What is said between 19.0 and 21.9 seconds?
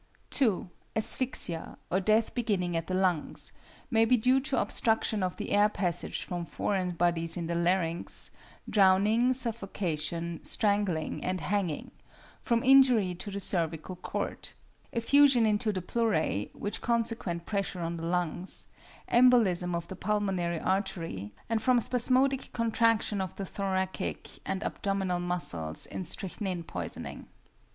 embolism of the pulmonary artery; and from